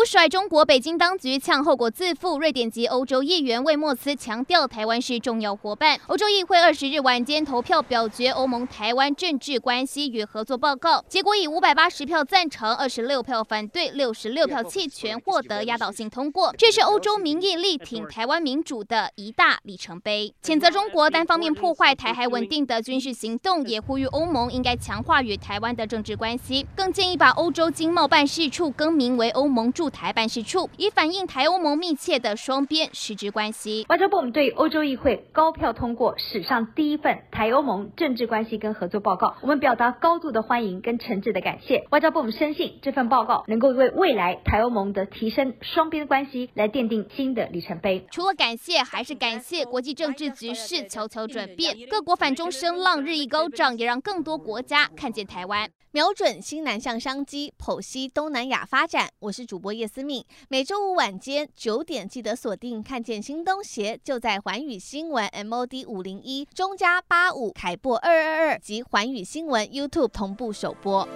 [0.00, 2.38] 不甩中国，北京当局呛后果自负。
[2.38, 6.00] 瑞典籍欧洲议员魏莫斯强调，台湾是重要伙伴。
[6.06, 16.54] 欧洲议会二十日晚间投票表决欧盟台湾政治关系与合作报告，结果以五百八十票赞成、二十六票反对、六十六票弃权，获得压倒性通过。
[16.56, 20.32] 这是欧洲民意力挺台湾民主的一大里程碑。
[20.42, 33.84] 谴责中国单方面破坏台海稳定的军事行动，也呼吁欧盟应该强化与台湾的政治关系，更建议把欧洲经贸办事处更名为欧盟驻台办事处，以反映台欧盟密切的双边实质关系。
[33.88, 41.84] 外交部门对欧洲议会高票通过史上第一份台欧盟政治关系跟合作报告，我们表达高度的欢迎跟诚挚的感谢。
[41.90, 48.06] 外交部门深信这份报告能够为未来台欧盟的提升双边关系来奠定新的里程碑。
[48.10, 55.70] 除了感谢，还是感谢国际政治局势悄悄转变，各国反中声浪日益高涨，也让更多国家看见台湾。
[55.92, 59.08] 瞄准新南向商机，剖析东南亚发展。
[59.18, 71.08] 我是主播叶思敏，每周五晚间九点记得锁定《看见新东协》，就在环宇新闻 MOD 五零一中加八五凯播二二二及环宇新闻 YouTube 同步首播。